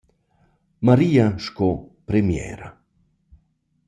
Maria 0.87 1.27
sco 1.45 1.69
premiera. 2.07 2.67